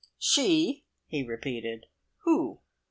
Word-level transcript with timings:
"She?" 0.17 0.83
he 1.05 1.21
repeated. 1.21 1.85
"Who?" 2.23 2.61